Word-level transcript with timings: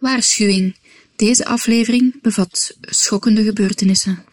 Waarschuwing. 0.00 0.76
Deze 1.16 1.44
aflevering 1.44 2.20
bevat 2.22 2.76
schokkende 2.80 3.42
gebeurtenissen. 3.42 4.24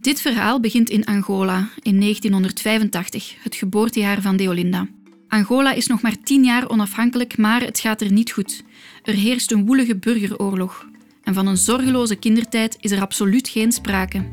Dit 0.00 0.20
verhaal 0.20 0.60
begint 0.60 0.90
in 0.90 1.04
Angola 1.04 1.68
in 1.82 2.00
1985, 2.00 3.34
het 3.42 3.54
geboortejaar 3.54 4.22
van 4.22 4.36
Deolinda. 4.36 4.88
Angola 5.28 5.72
is 5.72 5.86
nog 5.86 6.02
maar 6.02 6.22
tien 6.22 6.44
jaar 6.44 6.68
onafhankelijk, 6.68 7.38
maar 7.38 7.60
het 7.60 7.80
gaat 7.80 8.00
er 8.00 8.12
niet 8.12 8.32
goed. 8.32 8.62
Er 9.02 9.14
heerst 9.14 9.52
een 9.52 9.66
woelige 9.66 9.96
burgeroorlog. 9.96 10.86
En 11.22 11.34
van 11.34 11.46
een 11.46 11.56
zorgeloze 11.56 12.16
kindertijd 12.16 12.76
is 12.80 12.90
er 12.90 13.00
absoluut 13.00 13.48
geen 13.48 13.72
sprake. 13.72 14.24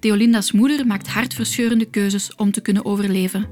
Deolinda's 0.00 0.52
moeder 0.52 0.86
maakt 0.86 1.08
hartverscheurende 1.08 1.90
keuzes 1.90 2.34
om 2.34 2.50
te 2.52 2.60
kunnen 2.60 2.84
overleven. 2.84 3.48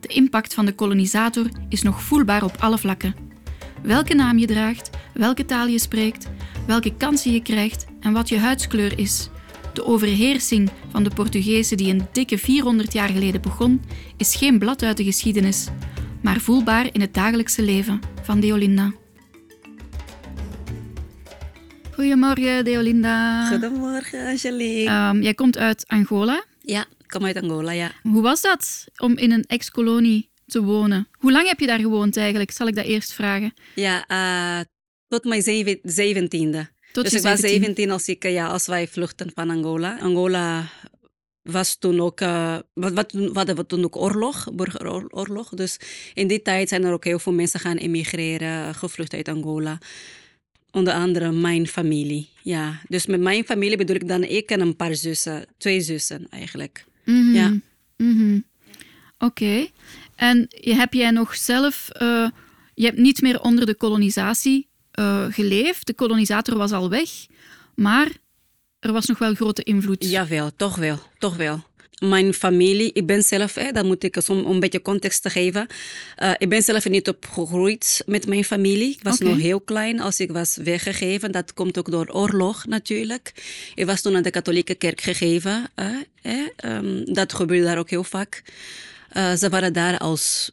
De 0.00 0.08
impact 0.08 0.54
van 0.54 0.64
de 0.64 0.74
kolonisator 0.74 1.46
is 1.68 1.82
nog 1.82 2.02
voelbaar 2.02 2.44
op 2.44 2.56
alle 2.58 2.78
vlakken. 2.78 3.30
Welke 3.82 4.14
naam 4.14 4.38
je 4.38 4.46
draagt, 4.46 4.90
welke 5.14 5.44
taal 5.44 5.66
je 5.66 5.78
spreekt, 5.78 6.28
welke 6.66 6.96
kansen 6.96 7.32
je 7.32 7.42
krijgt 7.42 7.86
en 8.00 8.12
wat 8.12 8.28
je 8.28 8.38
huidskleur 8.38 8.98
is. 8.98 9.28
De 9.72 9.84
overheersing 9.84 10.70
van 10.90 11.02
de 11.02 11.10
Portugezen 11.10 11.76
die 11.76 11.92
een 11.92 12.06
dikke 12.12 12.38
400 12.38 12.92
jaar 12.92 13.08
geleden 13.08 13.40
begon, 13.40 13.82
is 14.16 14.34
geen 14.34 14.58
blad 14.58 14.82
uit 14.82 14.96
de 14.96 15.04
geschiedenis, 15.04 15.68
maar 16.22 16.40
voelbaar 16.40 16.88
in 16.92 17.00
het 17.00 17.14
dagelijkse 17.14 17.62
leven 17.62 18.00
van 18.22 18.40
Deolinda. 18.40 18.92
Goedemorgen, 21.90 22.64
Deolinda. 22.64 23.46
Goedemorgen, 23.46 24.26
Angelique. 24.26 24.92
Um, 24.92 25.22
jij 25.22 25.34
komt 25.34 25.58
uit 25.58 25.84
Angola. 25.86 26.44
Ja, 26.60 26.80
ik 26.80 27.08
kom 27.08 27.24
uit 27.24 27.42
Angola, 27.42 27.72
ja. 27.72 27.90
Hoe 28.02 28.22
was 28.22 28.40
dat 28.40 28.84
om 28.96 29.16
in 29.16 29.32
een 29.32 29.44
ex-kolonie 29.46 30.30
te 30.52 30.62
wonen? 30.62 31.08
Hoe 31.12 31.32
lang 31.32 31.48
heb 31.48 31.60
je 31.60 31.66
daar 31.66 31.78
gewoond 31.78 32.16
eigenlijk? 32.16 32.50
Zal 32.50 32.66
ik 32.66 32.74
dat 32.74 32.84
eerst 32.84 33.12
vragen? 33.12 33.54
Ja, 33.74 34.04
uh, 34.08 34.64
tot 35.08 35.24
mijn 35.24 35.42
zeventiende. 35.82 36.68
Tot 36.92 37.04
dus 37.04 37.14
ik 37.14 37.22
was 37.22 37.40
17. 37.40 37.62
17 37.62 37.90
als, 37.90 38.08
ik, 38.08 38.22
ja, 38.22 38.46
als 38.46 38.66
wij 38.66 38.88
vluchten 38.88 39.30
van 39.34 39.50
Angola. 39.50 39.98
Angola 40.00 40.70
was 41.42 41.76
toen 41.78 42.00
ook, 42.00 42.20
uh, 42.20 42.58
wat, 42.74 42.92
wat, 42.92 43.12
hadden 43.32 43.56
we 43.56 43.66
toen 43.66 43.84
ook 43.84 43.96
oorlog, 43.96 44.48
burgeroorlog. 44.54 45.48
Dus 45.48 45.76
in 46.14 46.26
die 46.26 46.42
tijd 46.42 46.68
zijn 46.68 46.84
er 46.84 46.92
ook 46.92 47.04
heel 47.04 47.18
veel 47.18 47.32
mensen 47.32 47.60
gaan 47.60 47.76
emigreren, 47.76 48.74
gevlucht 48.74 49.14
uit 49.14 49.28
Angola. 49.28 49.78
Onder 50.70 50.92
andere 50.92 51.32
mijn 51.32 51.66
familie, 51.66 52.28
ja. 52.42 52.80
Dus 52.88 53.06
met 53.06 53.20
mijn 53.20 53.44
familie 53.44 53.76
bedoel 53.76 53.96
ik 53.96 54.08
dan 54.08 54.22
ik 54.22 54.50
en 54.50 54.60
een 54.60 54.76
paar 54.76 54.94
zussen, 54.94 55.44
twee 55.58 55.80
zussen 55.80 56.26
eigenlijk. 56.30 56.84
Mhm. 57.04 57.34
Ja. 57.34 57.60
Mhm. 57.96 58.40
Oké. 59.18 59.66
En 60.22 60.46
je- 60.48 60.74
heb 60.74 60.92
jij 60.92 61.10
nog 61.10 61.36
zelf... 61.36 61.88
eh, 61.92 62.28
je 62.74 62.84
hebt 62.84 62.98
niet 62.98 63.20
meer 63.20 63.40
onder 63.40 63.66
de 63.66 63.74
kolonisatie 63.74 64.68
eh, 64.90 65.24
geleefd. 65.30 65.86
De 65.86 65.94
kolonisator 65.94 66.56
was 66.56 66.72
al 66.72 66.90
weg. 66.90 67.10
Maar 67.74 68.08
er 68.80 68.92
was 68.92 69.06
nog 69.06 69.18
wel 69.18 69.34
grote 69.34 69.62
invloed. 69.62 70.10
Jawel, 70.10 70.50
toch 70.56 70.76
wel, 70.76 70.98
toch 71.18 71.36
wel. 71.36 71.64
Mijn 71.98 72.34
familie, 72.34 72.90
ik 72.92 73.06
ben 73.06 73.22
zelf, 73.22 73.54
hè, 73.54 73.72
dat 73.72 73.84
moet 73.84 74.04
ik 74.04 74.16
om, 74.28 74.38
een 74.46 74.60
beetje 74.60 74.82
context 74.82 75.22
te 75.22 75.30
geven. 75.30 75.66
Eh, 76.16 76.30
ik 76.38 76.48
ben 76.48 76.62
zelf 76.62 76.88
niet 76.88 77.08
opgegroeid 77.08 78.02
met 78.06 78.26
mijn 78.26 78.44
familie. 78.44 78.90
Ik 78.90 79.02
was 79.02 79.18
nog 79.18 79.36
heel 79.38 79.60
klein 79.60 80.00
als 80.00 80.20
ik 80.20 80.32
was 80.32 80.56
weggegeven. 80.56 81.32
Dat 81.32 81.54
komt 81.54 81.78
ook 81.78 81.90
door 81.90 82.08
oorlog 82.08 82.66
natuurlijk. 82.66 83.32
Ik 83.74 83.86
was 83.86 84.00
toen 84.02 84.16
aan 84.16 84.22
de 84.22 84.30
katholieke 84.30 84.74
kerk 84.74 85.00
gegeven. 85.00 85.70
hè, 85.74 85.92
hè. 86.22 86.44
Ehm, 86.56 87.04
dat 87.04 87.32
gebeurde 87.32 87.64
daar 87.64 87.78
ook 87.78 87.90
heel 87.90 88.04
vaak. 88.04 88.42
Eh, 89.12 89.34
ze 89.34 89.48
waren 89.48 89.72
daar 89.72 89.98
als 89.98 90.50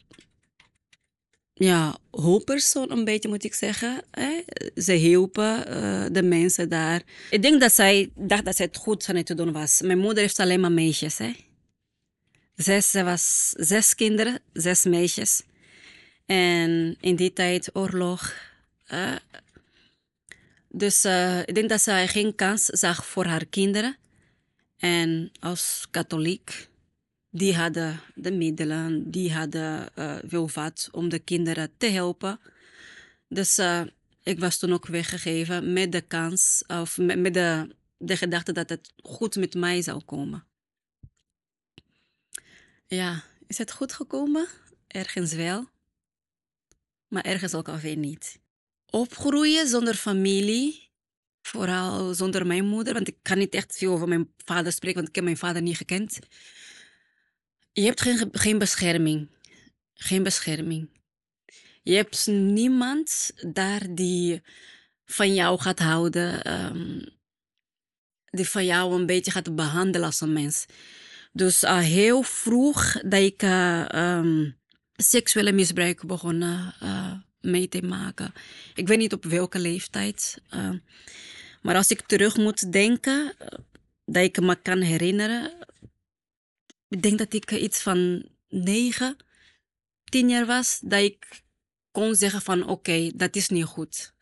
ja, 1.54 1.98
een 2.12 3.04
beetje, 3.06 3.30
moet 3.30 3.44
ik 3.44 3.54
zeggen. 3.54 4.02
Hè? 4.12 4.42
Ze 4.76 4.92
hielpen 4.92 5.68
eh, 5.68 6.06
de 6.12 6.24
mensen 6.24 6.70
daar. 6.70 7.02
Ik 7.30 7.42
denk 7.42 7.62
dat 7.62 7.74
zij 7.74 8.12
dacht 8.16 8.46
dat 8.46 8.56
zij 8.56 8.66
het 8.66 8.78
goed 8.78 9.10
aan 9.10 9.16
het 9.16 9.38
doen 9.38 9.52
was. 9.52 9.82
Mijn 9.82 9.98
moeder 9.98 10.22
heeft 10.22 10.40
alleen 10.40 10.60
maar 10.60 10.72
meisjes. 10.72 11.18
Hè? 11.18 11.32
Zes, 12.56 12.92
ze 12.92 13.04
was 13.04 13.54
zes 13.58 13.96
kinderen, 13.96 14.40
zes 14.54 14.84
meisjes. 14.84 15.44
En 16.26 16.98
in 17.00 17.16
die 17.16 17.34
tijd 17.34 17.70
oorlog. 17.76 18.34
dus 20.70 21.04
eh, 21.04 21.40
ik 21.40 21.56
denk 21.56 21.70
dat 21.70 21.82
zij 21.82 22.08
geen 22.08 22.36
kans 22.36 22.66
zag 22.66 23.06
voor 23.06 23.26
haar 23.26 23.46
kinderen. 23.46 23.98
En 24.78 25.32
als 25.40 25.88
katholiek 25.92 26.69
die 27.30 27.56
hadden 27.56 28.02
de 28.16 28.32
middelen, 28.32 29.12
die 29.12 29.34
hadden 29.34 29.96
eh 29.96 30.18
veel 30.26 30.50
wat 30.54 30.90
om 30.92 31.10
de 31.10 31.20
kinderen 31.20 31.72
te 31.78 31.88
helpen. 31.88 32.40
Dus 33.28 33.58
eh, 33.58 33.82
ik 34.24 34.40
was 34.40 34.58
toen 34.58 34.74
ook 34.74 34.88
weggegeven 34.88 35.74
met 35.74 35.92
de 35.92 36.02
kans, 36.02 36.64
of 36.68 36.98
met, 36.98 37.20
met 37.20 37.34
de, 37.34 37.76
de 37.98 38.18
gedachte 38.18 38.52
dat 38.52 38.70
het 38.70 38.94
goed 39.04 39.36
met 39.36 39.54
mij 39.54 39.82
zou 39.82 40.04
komen. 40.04 40.46
Ja, 42.88 43.24
is 43.48 43.58
het 43.58 43.72
goed 43.72 43.94
gekomen? 43.94 44.48
Ergens 44.88 45.34
wel, 45.34 45.70
maar 47.08 47.24
ergens 47.24 47.54
ook 47.54 47.68
alweer 47.68 47.98
niet. 47.98 48.40
Opgroeien 48.86 49.68
zonder 49.68 49.94
familie, 49.94 50.90
vooral 51.42 52.14
zonder 52.14 52.48
mijn 52.48 52.66
moeder, 52.66 52.94
want 52.94 53.08
ik 53.08 53.18
kan 53.22 53.38
niet 53.38 53.54
echt 53.54 53.78
veel 53.78 53.94
over 53.94 54.08
mijn 54.08 54.34
vader 54.38 54.72
spreken, 54.72 54.98
want 54.98 55.08
ik 55.08 55.16
heb 55.16 55.24
mijn 55.24 55.38
vader 55.38 55.62
niet 55.62 55.78
gekend. 55.78 56.20
Je 57.72 57.82
hebt 57.82 58.02
geen, 58.02 58.30
geen 58.32 58.58
bescherming. 58.58 59.30
Geen 59.94 60.24
bescherming. 60.24 60.90
Je 61.84 61.96
hebt 61.96 62.28
niemand 62.28 63.32
daar 63.54 63.82
die 63.90 64.42
van 65.06 65.34
jou 65.34 65.60
gaat 65.60 65.80
houden, 65.80 66.44
ehm, 66.44 67.00
die 68.26 68.50
van 68.50 68.66
jou 68.66 68.94
een 68.94 69.06
beetje 69.06 69.32
gaat 69.32 69.56
behandelen 69.56 70.08
als 70.08 70.22
een 70.22 70.34
mens. 70.34 70.66
Dus 71.32 71.64
al 71.64 71.78
heel 71.78 72.22
vroeg 72.22 73.02
dat 73.02 73.22
ik 73.22 73.42
eh, 73.42 73.94
ehm, 73.94 74.52
seksuele 74.96 75.52
misbruik 75.52 76.08
begon 76.08 76.42
eh, 76.42 77.14
mee 77.42 77.68
te 77.68 77.82
maken. 77.82 78.34
Ik 78.76 78.88
weet 78.88 78.98
niet 78.98 79.14
op 79.14 79.26
welke 79.26 79.60
leeftijd. 79.60 80.42
maar 81.62 81.76
als 81.76 81.92
ik 81.92 82.02
terug 82.02 82.38
moet 82.38 82.72
denken, 82.72 83.34
dat 84.06 84.24
ik 84.24 84.42
me 84.42 84.56
kan 84.62 84.82
herinneren, 84.82 85.52
ik 86.90 87.02
denk 87.02 87.18
dat 87.18 87.34
ik 87.34 87.52
iets 87.52 87.82
van 87.82 88.30
negen, 88.48 89.18
tien 90.04 90.30
jaar 90.30 90.46
was, 90.46 90.80
dat 90.84 91.02
ik 91.02 91.44
kon 91.92 92.16
zeggen 92.16 92.42
van 92.42 92.68
oké, 92.68 93.12
dat 93.16 93.36
is 93.36 93.50
niet 93.50 93.66
goed. 93.66 94.14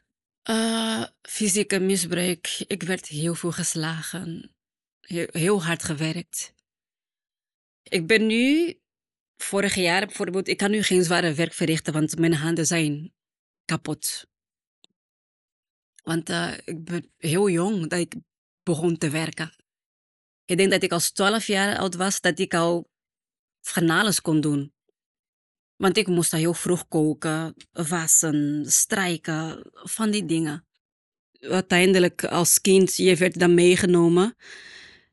Eh, 0.42 1.04
fysieke 1.22 1.80
misbruik, 1.80 2.64
ik 2.68 2.84
werd 2.84 3.08
heel 3.08 3.36
veel 3.36 3.52
geslagen, 3.52 4.56
heel, 5.00 5.28
heel 5.32 5.64
hard 5.64 5.84
gewerkt. 5.84 6.54
Ik 7.84 8.08
ben 8.08 8.28
nu, 8.28 8.80
vorig 9.38 9.76
jaar 9.76 10.06
bijvoorbeeld, 10.06 10.48
ik 10.48 10.58
kan 10.58 10.72
nu 10.72 10.84
geen 10.84 11.04
zware 11.04 11.34
werk 11.34 11.54
verrichten, 11.54 11.94
want 11.94 12.18
mijn 12.20 12.34
handen 12.34 12.66
zijn 12.66 13.14
kapot. 13.66 14.28
Want 16.04 16.30
eh, 16.30 16.58
ik 16.66 16.84
ben 16.84 17.12
heel 17.18 17.50
jong 17.50 17.90
dat 17.90 18.00
ik 18.00 18.16
begon 18.64 18.98
te 18.98 19.10
werken. 19.10 19.54
Ik 20.48 20.58
denk 20.58 20.72
dat 20.72 20.84
ik 20.84 20.92
als 20.92 21.12
12 21.12 21.48
jaar 21.48 21.78
oud 21.78 21.96
was, 21.96 22.22
dat 22.22 22.40
ik 22.40 22.54
al 22.54 22.90
van 23.62 24.14
kon 24.22 24.42
doen. 24.42 24.74
Want 25.76 25.98
ik 25.98 26.08
moest 26.08 26.34
al 26.34 26.40
heel 26.40 26.54
vroeg 26.54 26.88
koken, 26.88 27.56
wassen, 27.72 28.66
strijken, 28.68 29.70
van 29.74 30.12
die 30.12 30.26
dingen. 30.26 30.66
Uiteindelijk 31.40 32.26
als 32.26 32.62
kind, 32.62 32.96
je 32.96 33.16
werd 33.16 33.40
dan 33.40 33.54
meegenomen. 33.54 34.36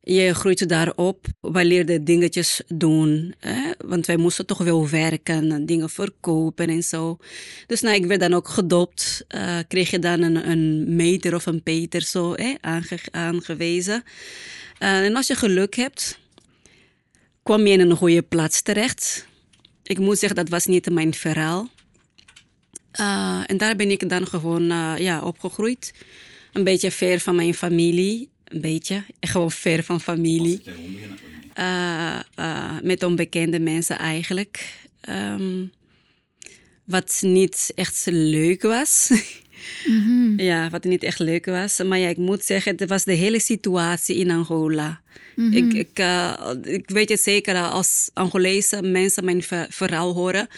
Je 0.01 0.35
groeit 0.35 0.69
daarop. 0.69 1.27
Wij 1.41 1.65
leerden 1.65 2.05
dingetjes 2.05 2.63
doen. 2.67 3.35
Hè? 3.39 3.73
Want 3.79 4.07
wij 4.07 4.17
moesten 4.17 4.47
toch 4.47 4.59
wel 4.59 4.89
werken 4.89 5.53
en 5.53 5.67
dingen 5.67 5.91
verkopen 5.91 6.69
en 6.69 6.83
zo. 6.83 7.17
Dus 7.67 7.81
nou, 7.81 7.95
ik 7.95 8.07
werd 8.07 8.21
dan 8.21 8.35
ook 8.35 8.49
gedoopt. 8.49 9.25
eh, 9.29 9.59
kreeg 9.69 9.91
je 9.91 9.99
dan 9.99 10.23
een, 10.23 10.51
een 10.51 10.97
meter 10.97 11.35
of 11.35 11.47
een 11.47 11.63
peter 11.63 12.03
zo 12.03 12.35
aangewezen. 13.11 14.03
Eh, 14.79 15.05
en 15.05 15.17
als 15.17 15.27
je 15.27 15.35
geluk 15.35 15.75
hebt, 15.75 16.19
kwam 17.43 17.67
je 17.67 17.73
in 17.73 17.81
een 17.81 17.97
goede 17.97 18.23
plaats 18.23 18.63
terecht. 18.63 19.27
Ik 19.83 19.99
moet 19.99 20.19
zeggen, 20.19 20.37
dat 20.37 20.49
was 20.49 20.67
niet 20.67 20.91
mijn 20.91 21.15
verhaal. 21.15 21.69
Eh, 22.95 23.43
en 23.47 23.57
daar 23.57 23.77
ben 23.77 23.91
ik 23.91 24.09
dan 24.09 24.27
gewoon 24.27 24.71
eh, 24.71 24.95
ja, 24.99 25.21
opgegroeid. 25.23 25.95
Een 26.53 26.65
beetje 26.65 26.91
ver 26.91 27.21
van 27.21 27.35
mijn 27.35 27.55
familie. 27.55 28.29
Een 28.45 28.61
beetje, 28.61 29.05
gewoon 29.21 29.51
ver 29.51 29.83
van 29.83 30.01
familie. 30.01 30.63
Eh, 31.55 32.19
met 32.83 33.03
onbekende 33.03 33.61
mensen 33.61 33.99
eigenlijk. 33.99 34.83
Ehm, 35.01 35.65
wat 36.85 37.19
niet 37.21 37.73
echt 37.75 38.07
leuk 38.11 38.63
was. 38.63 39.11
Mhm. 39.87 40.41
Ja, 40.41 40.71
wat 40.71 40.85
niet 40.85 41.03
echt 41.03 41.19
leuk 41.19 41.47
was. 41.47 41.83
Maar 41.83 41.99
ja, 41.99 42.09
ik 42.09 42.17
moet 42.17 42.45
zeggen, 42.45 42.77
het 42.77 42.89
was 42.89 43.05
de 43.05 43.13
hele 43.13 43.41
situatie 43.41 44.17
in 44.17 44.31
Angola. 44.31 45.01
Mhm. 45.37 45.53
Ik, 45.53 45.73
ik, 45.73 45.99
eh, 45.99 46.51
ik 46.63 46.91
weet 46.91 47.09
het 47.09 47.21
zeker, 47.21 47.57
als 47.63 48.11
Angolese 48.13 48.83
mensen 48.83 49.25
mijn 49.25 49.43
ver- 49.43 49.67
verhaal 49.71 50.13
horen, 50.15 50.49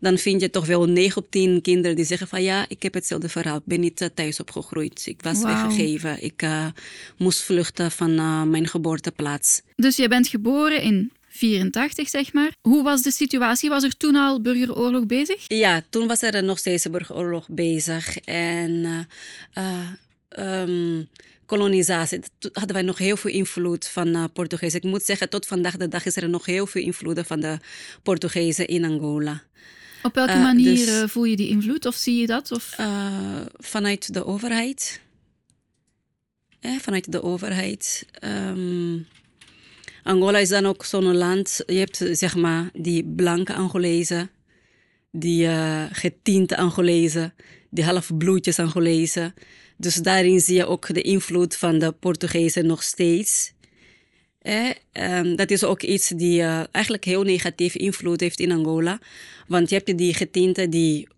dan 0.00 0.18
vind 0.18 0.40
je 0.40 0.50
toch 0.50 0.66
wel 0.66 0.84
9 0.88 1.22
op 1.22 1.30
10 1.30 1.60
kinderen 1.62 1.96
die 1.96 2.04
zeggen 2.04 2.28
van 2.28 2.42
ja, 2.42 2.64
ik 2.68 2.82
heb 2.82 2.94
hetzelfde 2.94 3.28
verhaal. 3.28 3.56
Ik 3.56 3.62
ben 3.64 3.80
niet 3.80 4.00
uh, 4.00 4.08
thuis 4.14 4.40
opgegroeid. 4.40 5.02
Ik 5.06 5.22
was 5.22 5.42
weggegeven. 5.42 6.22
Ik 6.24 6.42
uh, 6.42 6.66
moest 7.18 7.42
vluchten 7.42 7.90
van 7.90 8.10
uh, 8.10 8.42
mijn 8.42 8.68
geboorteplaats. 8.68 9.62
Dus 9.76 9.96
je 9.96 10.08
bent 10.08 10.28
geboren 10.28 10.82
in 10.82 11.12
84, 11.32 12.08
zeg 12.08 12.32
maar. 12.32 12.52
Hoe 12.60 12.82
was 12.82 13.02
de 13.02 13.10
situatie? 13.10 13.68
Was 13.70 13.82
er 13.82 13.96
toen 13.96 14.16
al 14.16 14.40
burgeroorlog 14.40 15.06
bezig? 15.06 15.44
Ja, 15.48 15.82
toen 15.90 16.06
was 16.06 16.22
er 16.22 16.44
nog 16.44 16.58
steeds 16.58 16.90
burgeroorlog 16.90 17.48
bezig. 17.48 18.18
En 18.18 19.06
um, 20.38 21.08
kolonisatie, 21.46 22.20
toen 22.38 22.50
hadden 22.52 22.72
wij 22.74 22.84
nog 22.84 22.98
heel 22.98 23.16
veel 23.16 23.30
invloed 23.30 23.88
van 23.88 24.08
uh, 24.08 24.24
Portugees. 24.32 24.74
Ik 24.74 24.82
moet 24.82 25.02
zeggen, 25.02 25.28
tot 25.28 25.46
vandaag 25.46 25.76
de 25.76 25.88
dag 25.88 26.06
is 26.06 26.16
er 26.16 26.28
nog 26.28 26.46
heel 26.46 26.66
veel 26.66 26.82
invloed 26.82 27.20
van 27.26 27.40
de 27.40 27.58
Portugezen 28.02 28.66
in 28.66 28.84
Angola. 28.84 29.42
Op 30.02 30.14
welke 30.14 30.32
uh, 30.32 30.42
manier 30.42 30.86
dus, 30.86 31.10
voel 31.10 31.24
je 31.24 31.36
die 31.36 31.48
invloed 31.48 31.86
of 31.86 31.94
zie 31.94 32.20
je 32.20 32.26
dat? 32.26 32.52
Of? 32.52 32.76
Uh, 32.80 33.40
vanuit 33.56 34.14
de 34.14 34.24
overheid. 34.26 35.00
Eh, 36.60 36.78
vanuit 36.78 37.12
de 37.12 37.22
overheid. 37.22 38.06
Um, 38.24 39.06
Angola 40.02 40.38
is 40.38 40.48
dan 40.48 40.66
ook 40.66 40.84
zo'n 40.84 41.16
land, 41.16 41.60
je 41.66 41.78
hebt 41.78 42.04
zeg 42.12 42.36
maar 42.36 42.70
die 42.72 43.04
blanke 43.04 43.54
Angolezen, 43.54 44.30
die 45.10 45.44
uh, 45.44 45.84
getinte 45.92 46.56
Angolezen, 46.56 47.34
die 47.70 47.84
halfbloedjes 47.84 48.58
Angolezen. 48.58 49.34
Dus 49.76 49.94
daarin 49.94 50.40
zie 50.40 50.56
je 50.56 50.66
ook 50.66 50.94
de 50.94 51.02
invloed 51.02 51.56
van 51.56 51.78
de 51.78 51.92
Portugezen 51.92 52.66
nog 52.66 52.82
steeds. 52.82 53.52
Eh, 54.42 54.70
dat 55.36 55.50
is 55.50 55.64
ook 55.64 55.82
iets 55.82 56.08
die 56.08 56.40
uh, 56.40 56.62
eigenlijk 56.70 57.04
heel 57.04 57.22
negatief 57.22 57.74
invloed 57.74 58.20
heeft 58.20 58.40
in 58.40 58.52
Angola. 58.52 59.00
Want 59.46 59.68
je 59.68 59.74
hebt 59.74 59.98
die 59.98 60.14
getinten 60.14 60.70
die 60.70 61.08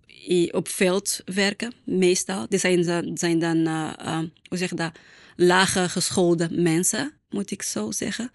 op 0.51 0.69
veld 0.69 1.23
werken, 1.25 1.73
meestal. 1.85 2.47
Die 2.49 2.59
zijn, 2.59 3.11
zijn 3.15 3.39
dan, 3.39 3.57
uh, 3.57 4.19
hoe 4.49 4.59
zeg 4.59 4.71
je 4.71 4.77
dat, 4.77 4.93
lage 5.37 5.89
geschoolde 5.89 6.49
mensen, 6.51 7.13
moet 7.31 7.51
ik 7.51 7.63
zo 7.63 7.91
zeggen. 7.91 8.31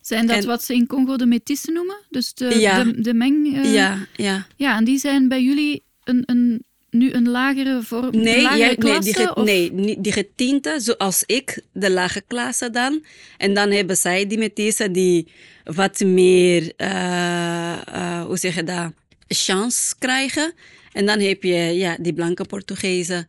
Zijn 0.00 0.26
dat 0.26 0.36
en, 0.36 0.46
wat 0.46 0.64
ze 0.64 0.74
in 0.74 0.86
Congo 0.86 1.16
de 1.16 1.26
métisse 1.26 1.70
noemen? 1.70 1.96
Dus 2.10 2.34
de, 2.34 2.58
ja, 2.58 2.84
de, 2.84 3.00
de 3.00 3.14
meng... 3.14 3.66
ja, 3.72 4.06
ja. 4.16 4.46
Ja, 4.56 4.76
en 4.76 4.84
die 4.84 4.98
zijn 4.98 5.28
bij 5.28 5.42
jullie 5.42 5.82
een, 6.04 6.22
een 6.26 6.62
nu 6.90 7.12
een 7.12 7.28
lagere 7.28 7.82
vorm? 7.82 8.10
Nee, 8.10 8.42
lagere 8.42 8.58
jij, 8.58 8.76
klasse, 8.76 9.02
nee, 9.02 9.26
die, 9.26 9.36
of? 9.36 9.44
nee, 9.44 10.00
die 10.00 10.12
getinte, 10.12 10.80
zoals 10.80 11.22
ik, 11.26 11.60
de 11.72 11.90
lage 11.90 12.22
klasse 12.26 12.70
dan. 12.70 13.04
En 13.36 13.54
dan 13.54 13.70
hebben 13.70 13.96
zij 13.96 14.26
die 14.26 14.38
metisse 14.38 14.90
die 14.90 15.28
wat 15.64 16.00
meer, 16.00 16.72
uh, 16.76 17.78
uh, 17.88 18.24
hoe 18.24 18.36
zeg 18.36 18.54
je 18.54 18.64
dat, 18.64 18.92
chance 19.28 19.94
krijgen. 19.98 20.52
En 20.92 21.06
dan 21.06 21.20
heb 21.20 21.42
je 21.42 21.56
ja, 21.56 21.96
die 22.00 22.12
blanke 22.12 22.44
Portugezen 22.44 23.28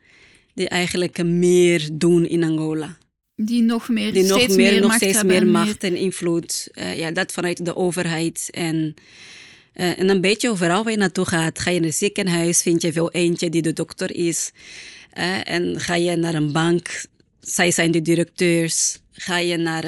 die 0.54 0.68
eigenlijk 0.68 1.24
meer 1.24 1.90
doen 1.92 2.26
in 2.26 2.44
Angola. 2.44 2.98
Die 3.36 3.62
nog 3.62 3.90
meer, 3.90 4.14
die 4.14 4.26
steeds 4.26 4.48
nog 4.48 4.58
meer, 4.58 4.72
meer 4.72 4.80
nog 4.80 4.90
macht 4.90 5.02
steeds 5.02 5.24
meer 5.24 5.42
en 5.42 5.52
macht 5.52 5.84
en 5.84 5.96
invloed. 5.96 6.70
Uh, 6.74 6.98
ja, 6.98 7.12
dat 7.12 7.32
vanuit 7.32 7.66
de 7.66 7.76
overheid. 7.76 8.48
En, 8.52 8.94
uh, 9.76 10.00
en 10.00 10.10
een 10.10 10.22
beetje 10.22 10.50
overal 10.50 10.84
waar 10.84 10.92
je 10.92 10.98
naartoe 10.98 11.26
gaat. 11.26 11.60
Ga 11.60 11.70
je 11.70 11.78
in 11.78 11.84
een 11.84 11.94
ziekenhuis, 11.94 12.62
vind 12.62 12.82
je 12.82 12.92
wel 12.92 13.12
eentje 13.12 13.50
die 13.50 13.62
de 13.62 13.74
dokter 13.74 14.16
is. 14.16 14.52
Uh, 15.18 15.50
en 15.50 15.80
ga 15.80 15.96
je 15.96 16.16
naar 16.16 16.34
een 16.34 16.52
bank, 16.52 17.06
zij 17.40 17.72
zijn 17.72 17.92
de 17.92 18.02
directeurs. 18.02 19.00
Ga 19.12 19.38
je 19.38 19.58
naar 19.58 19.82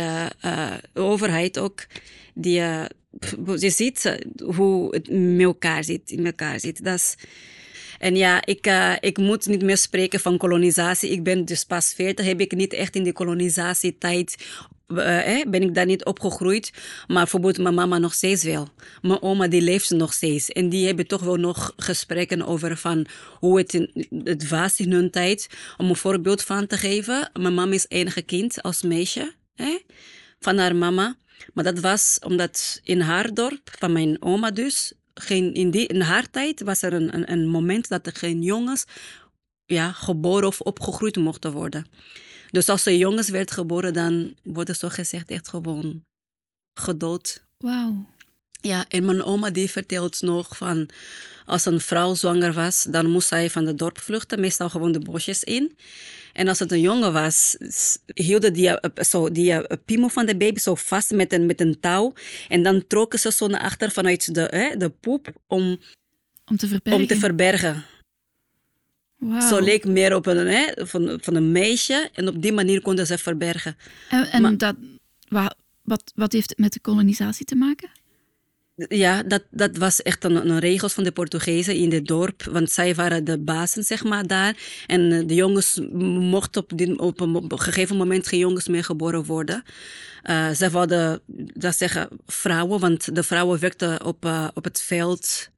de 0.94 1.00
overheid 1.00 1.60
ook, 1.60 1.86
die, 2.34 2.62
je 3.58 3.69
ziet 3.69 4.18
hoe 4.56 4.96
het 4.96 5.10
met 5.10 5.42
elkaar 5.42 5.84
zit. 5.84 6.12
In 6.12 6.25
elkaar 6.25 6.60
zit. 6.60 6.84
Dat 6.84 6.96
is, 6.96 7.16
en 8.01 8.15
ja, 8.15 8.45
ik, 8.45 8.68
uh, 8.68 8.94
ik 9.00 9.18
moet 9.18 9.45
niet 9.45 9.62
meer 9.62 9.77
spreken 9.77 10.19
van 10.19 10.38
kolonisatie. 10.38 11.09
Ik 11.09 11.24
ben 11.24 11.45
dus 11.45 11.63
pas 11.63 11.94
40, 11.94 12.25
heb 12.25 12.39
ik 12.39 12.51
niet 12.56 12.74
echt 12.74 12.95
in 12.95 13.03
de 13.03 13.13
kolonisatietijd 13.13 14.36
eh, 14.88 15.45
ben 15.48 15.62
ik 15.62 15.75
daar 15.75 15.86
niet 15.86 16.06
opgegroeid. 16.06 16.71
Maar 17.07 17.18
bijvoorbeeld 17.18 17.57
mijn 17.57 17.75
mama 17.75 17.98
nog 17.98 18.13
steeds 18.13 18.44
wel. 18.44 18.68
Mijn 19.01 19.21
oma 19.21 19.48
die 19.48 19.62
leeft 19.62 19.89
nog 19.89 20.13
steeds. 20.13 20.50
En 20.50 20.69
die 20.69 20.86
hebben 20.86 21.07
toch 21.07 21.21
wel 21.21 21.36
nog 21.36 21.74
gesprekken 21.77 22.45
over 22.45 22.77
van 22.77 23.06
hoe 23.39 23.57
het, 23.57 23.74
in, 23.74 24.07
het 24.24 24.50
was 24.50 24.80
in 24.80 24.92
hun 24.92 25.12
tijd. 25.12 25.50
Om 25.77 25.89
een 25.89 25.95
voorbeeld 25.95 26.44
van 26.44 26.68
te 26.68 26.77
geven. 26.77 27.30
Mijn 27.39 27.53
mama 27.53 27.74
is 27.74 27.86
enige 27.88 28.21
kind 28.21 28.62
als 28.62 28.81
meisje 28.81 29.33
van 30.39 30.57
haar 30.57 30.75
mama. 30.75 31.15
Maar 31.53 31.63
dat 31.63 31.80
was 31.80 32.19
omdat 32.25 32.80
in 32.83 33.00
haar 33.00 33.33
dorp, 33.33 33.75
van 33.80 33.92
mijn 33.92 34.21
oma 34.21 34.51
dus, 34.51 34.94
geen, 35.13 35.54
in, 35.54 35.72
in 35.72 36.02
haar 36.02 36.30
tijd 36.30 36.62
was 36.62 36.81
er 36.81 36.94
een, 36.94 37.16
een, 37.16 37.31
een 37.31 37.48
moment 37.48 37.88
dat 37.88 38.06
er 38.06 38.13
geen 38.16 38.42
jongens 38.42 38.86
ja, 39.66 39.92
geboren 39.92 40.48
of 40.48 40.62
opgegroeid 40.62 41.16
mochten 41.16 41.52
worden. 41.52 41.86
Dus 42.52 42.69
als 42.69 42.86
er 42.86 42.94
jongens 42.94 43.30
werd 43.30 43.52
geboren, 43.52 43.94
dan 43.94 44.36
worden 44.44 44.75
zo 44.75 44.90
gezegd 44.90 45.30
echt 45.30 45.48
gewoon 45.48 46.06
gedood. 46.74 47.44
Wauw. 47.58 48.06
Ja, 48.62 48.86
en 48.88 49.06
mijn 49.06 49.24
oma 49.24 49.50
die 49.50 49.69
vertelt 49.69 50.22
nog 50.22 50.58
van 50.58 50.90
als 51.46 51.66
een 51.66 51.80
vrouw 51.80 52.13
zwanger 52.13 52.54
was, 52.54 52.84
dan 52.84 53.10
moest 53.10 53.28
zij 53.28 53.50
van 53.50 53.66
het 53.66 53.78
dorp 53.78 54.00
vluchten, 54.00 54.40
meestal 54.40 54.69
gewoon 54.69 54.92
de 54.92 55.00
bosjes 55.00 55.44
in. 55.44 55.78
En 56.34 56.48
als 56.48 56.60
het 56.60 56.72
een 56.72 56.81
jongen 56.81 57.13
was, 57.13 57.58
hielden 58.13 58.54
die, 58.54 58.80
zo, 58.96 59.31
die 59.31 59.78
piemel 59.86 60.10
van 60.10 60.25
de 60.25 60.38
baby 60.38 60.60
zo 60.60 60.75
vast 60.75 61.12
met 61.12 61.34
een, 61.34 61.46
met 61.46 61.62
een 61.62 61.80
touw. 61.80 62.13
En 62.48 62.63
dan 62.63 62.88
trokken 62.88 63.19
ze 63.19 63.31
zo 63.31 63.48
naar 63.48 63.62
achter 63.62 63.92
vanuit 63.92 64.34
de, 64.34 64.42
hè, 64.42 64.78
de 64.78 64.90
poep 64.90 65.34
om, 65.48 65.80
om 66.46 66.58
te 66.58 66.68
verbergen. 66.68 67.02
Om 67.02 67.08
te 67.08 67.18
verbergen. 67.18 67.86
Wow. 69.16 69.42
Zo 69.42 69.60
leek 69.60 69.86
meer 69.86 70.16
op 70.16 70.25
een, 70.25 70.48
hè, 70.48 70.86
van, 70.86 71.19
van 71.22 71.36
een 71.36 71.52
meisje 71.52 72.10
en 72.13 72.28
op 72.28 72.42
die 72.42 72.54
manier 72.54 72.81
konden 72.81 73.08
ze 73.08 73.18
verbergen. 73.18 73.78
En, 74.10 74.31
en 74.31 74.42
maar, 74.42 74.58
dat, 74.58 74.75
wat, 75.28 75.56
wat, 75.81 76.12
wat 76.16 76.31
heeft 76.31 76.50
het 76.50 76.58
met 76.58 76.74
de 76.74 76.80
kolonisatie 76.80 77.46
te 77.46 77.56
maken? 77.56 77.90
Ja, 78.88 79.24
dat, 79.24 79.44
dat 79.51 79.78
was 79.78 80.01
echt 80.01 80.24
een, 80.24 80.50
een 80.50 80.60
regels 80.60 80.94
van 80.94 81.04
de 81.04 81.12
Portugezen 81.12 81.75
in 81.75 81.92
het 81.92 82.07
dorp. 82.07 82.44
Want 82.44 82.72
zij 82.72 82.95
waren 82.95 83.24
de 83.24 83.39
bazen, 83.39 83.83
zeg 83.83 84.04
maar, 84.04 84.28
daar. 84.28 84.56
En 84.88 85.28
de 85.28 85.36
jongens 85.36 85.80
mochten 85.92 86.62
op, 86.62 86.72
dit, 86.75 86.98
op 86.98 87.22
een 87.22 87.60
gegeven 87.60 87.98
moment 87.98 88.28
geen 88.28 88.39
jongens 88.39 88.68
meer 88.68 88.83
geboren 88.83 89.25
worden. 89.25 89.63
Uh, 90.24 90.50
ze 90.50 90.69
wilden, 90.69 91.22
dat 91.54 91.78
zeggen, 91.78 92.10
vrouwen, 92.25 92.80
want 92.80 93.16
de 93.16 93.24
vrouwen 93.24 93.60
werkten 93.60 94.06
op, 94.06 94.25
uh, 94.25 94.48
op 94.54 94.63
het 94.63 94.81
veld. 94.81 95.50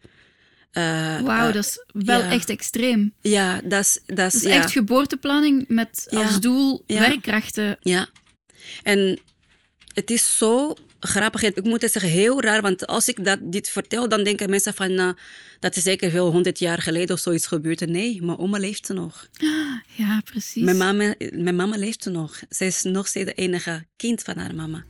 Uh, 0.74 1.22
Wauw, 1.22 1.52
dat 1.52 1.64
is 1.64 1.86
wel 2.06 2.20
ja. 2.20 2.32
echt 2.32 2.50
extreem. 2.50 3.14
Ja, 3.22 3.62
dat 3.64 3.82
is... 3.82 4.00
Dat 4.06 4.34
is, 4.34 4.42
ja. 4.42 4.50
echt 4.50 4.72
geboorteplanning 4.72 5.66
met 5.68 6.08
Ja. 6.10 6.22
als 6.22 6.40
doel 6.40 6.84
werkkrachten. 6.88 7.78
Ja. 7.80 8.08
En 8.84 9.20
het 9.94 10.12
is 10.12 10.38
zo 10.38 10.76
grappig. 11.08 11.44
Ik 11.44 11.64
moet 11.64 11.82
het 11.82 11.92
zeggen, 11.92 12.12
heel 12.12 12.42
raar. 12.42 12.62
Want 12.62 12.88
als 12.88 13.08
ik 13.08 13.26
dat, 13.26 13.40
dit 13.42 13.70
vertel, 13.70 14.10
dan 14.10 14.24
denken 14.24 14.50
mensen 14.50 14.74
van... 14.74 14.94
nou, 14.94 15.16
dat 15.60 15.76
is 15.76 15.84
zeker 15.84 16.12
wel 16.12 16.32
honderd 16.32 16.60
jaar 16.60 16.82
geleden 16.82 17.16
of 17.16 17.22
zoiets 17.22 17.48
gebeurd. 17.48 17.88
Nee, 17.88 18.22
mijn 18.22 18.38
oma 18.38 18.58
leeft 18.58 18.90
nog. 18.90 19.28
Ja, 19.96 20.22
precies. 20.26 20.64
Mijn 20.64 20.78
mama, 20.78 21.16
mijn 21.32 21.56
mama 21.56 21.78
leeft 21.78 22.06
nog. 22.06 22.42
Zij 22.50 22.68
is 22.68 22.84
nog 22.84 23.08
steeds 23.08 23.26
de 23.26 23.34
enige 23.34 23.86
kind 23.96 24.22
van 24.22 24.38
haar 24.38 24.56
mama. 24.56 24.84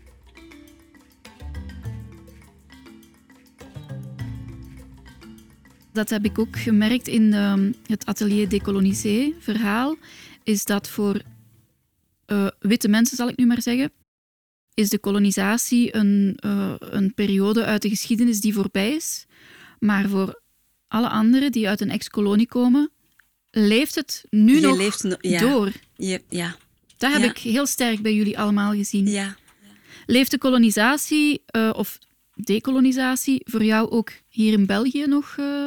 Dat 5.93 6.10
heb 6.10 6.25
ik 6.25 6.39
ook 6.39 6.58
gemerkt 6.58 7.08
in 7.08 7.34
ehm, 7.34 7.72
het 7.86 8.05
atelier 8.05 8.50
Décolonisé 8.50 9.34
verhaal. 9.39 9.96
Is 10.43 10.63
dat 10.63 10.89
voor 10.89 11.22
eh, 12.25 12.48
witte 12.60 12.88
mensen, 12.88 13.17
zal 13.17 13.29
ik 13.29 13.38
nu 13.38 13.46
maar 13.46 13.62
zeggen, 13.62 13.91
is 14.74 14.89
de 14.89 15.00
kolonisatie 15.00 15.96
een, 15.96 16.38
eh, 16.39 16.74
een 16.80 17.13
periode 17.13 17.63
uit 17.63 17.82
de 17.82 17.89
geschiedenis 17.89 18.42
die 18.42 18.53
voorbij 18.53 18.92
is. 18.96 19.25
Maar 19.80 20.10
voor 20.10 20.42
alle 20.88 21.10
anderen 21.10 21.51
die 21.51 21.68
uit 21.68 21.82
een 21.82 21.89
ex-kolonie 21.89 22.48
komen, 22.48 22.92
leeft 23.51 23.96
het 23.96 24.25
nu 24.30 24.56
Je 24.56 24.62
nog 24.62 24.77
leeft 24.77 25.03
no- 25.03 25.15
ja. 25.20 25.39
door. 25.39 25.72
Ja, 25.96 26.18
ja, 26.30 26.56
Dat 26.98 27.12
heb 27.13 27.22
Ja. 27.22 27.30
ik 27.30 27.38
heel 27.38 27.65
sterk 27.65 28.01
bij 28.01 28.13
jullie 28.13 28.39
allemaal 28.39 28.74
gezien. 28.74 29.08
ja. 29.08 29.36
Leeft 30.06 30.32
de 30.32 30.38
kolonisatie 30.38 31.42
eh, 31.46 31.70
of 31.75 31.98
dekolonisatie 32.34 33.42
voor 33.44 33.63
jou 33.63 33.89
ook 33.89 34.12
hier 34.27 34.53
in 34.53 34.65
België 34.65 35.06
nog 35.08 35.36
eh, 35.39 35.65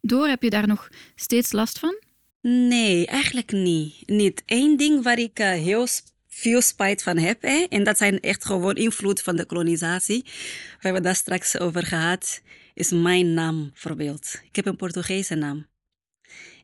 door? 0.00 0.26
Heb 0.28 0.42
je 0.42 0.50
daar 0.50 0.66
nog 0.66 0.88
steeds 1.14 1.52
last 1.52 1.78
van? 1.78 1.94
Nee, 2.40 3.06
eigenlijk 3.06 3.52
niet. 3.52 3.94
Niet 4.06 4.42
één 4.46 4.76
ding 4.76 5.02
waar 5.02 5.18
ik 5.18 5.38
heel 5.38 5.86
veel 6.34 6.60
spijt 6.60 7.02
van 7.02 7.18
heb. 7.18 7.42
Hè? 7.42 7.66
En 7.68 7.84
dat 7.84 7.98
zijn 7.98 8.20
echt 8.20 8.44
gewoon 8.44 8.74
invloed 8.74 9.22
van 9.22 9.36
de 9.36 9.44
kolonisatie. 9.44 10.22
We 10.24 10.80
hebben 10.80 11.02
daar 11.02 11.14
straks 11.14 11.58
over 11.58 11.82
gehad. 11.82 12.42
Is 12.74 12.90
mijn 12.90 13.34
naam 13.34 13.70
bijvoorbeeld. 13.72 14.40
Ik 14.48 14.56
heb 14.56 14.66
een 14.66 14.76
Portugese 14.76 15.34
naam. 15.34 15.66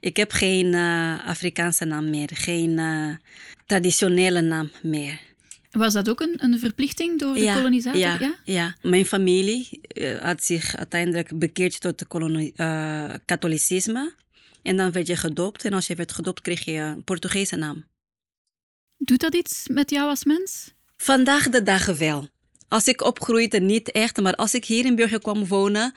Ik 0.00 0.16
heb 0.16 0.32
geen 0.32 0.74
eh, 0.74 1.26
Afrikaanse 1.26 1.84
naam 1.84 2.10
meer. 2.10 2.30
Geen 2.34 2.78
eh, 2.78 3.14
traditionele 3.66 4.40
naam 4.40 4.70
meer. 4.82 5.20
Was 5.70 5.92
dat 5.92 6.08
ook 6.08 6.20
een, 6.20 6.34
een 6.36 6.58
verplichting 6.58 7.18
door 7.18 7.34
de 7.34 7.52
kolonisator? 7.54 8.00
Ja, 8.00 8.16
ja? 8.20 8.34
ja, 8.44 8.76
mijn 8.82 9.06
familie 9.06 9.80
uh, 9.94 10.18
had 10.18 10.44
zich 10.44 10.76
uiteindelijk 10.76 11.38
bekeerd 11.38 11.80
tot 11.80 12.00
het 12.00 12.52
katholicisme. 13.24 14.14
En 14.62 14.76
dan 14.76 14.92
werd 14.92 15.06
je 15.06 15.16
gedoopt. 15.16 15.64
En 15.64 15.72
als 15.72 15.86
je 15.86 15.94
werd 15.94 16.12
gedoopt, 16.12 16.40
kreeg 16.40 16.64
je 16.64 16.72
een 16.72 17.04
Portugese 17.04 17.56
naam. 17.56 17.84
Doet 19.02 19.20
dat 19.20 19.34
iets 19.34 19.68
met 19.68 19.90
jou 19.90 20.08
als 20.08 20.24
mens? 20.24 20.72
Vandaag 20.96 21.48
de 21.48 21.62
dag 21.62 21.86
wel. 21.86 22.28
Als 22.68 22.86
ik 22.86 23.02
opgroeide, 23.02 23.60
niet 23.60 23.90
echt. 23.90 24.20
Maar 24.20 24.34
als 24.34 24.54
ik 24.54 24.64
hier 24.64 24.84
in 24.84 24.94
Burger 24.94 25.20
kwam 25.20 25.46
wonen, 25.46 25.94